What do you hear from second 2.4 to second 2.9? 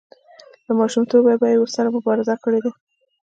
کړې ده.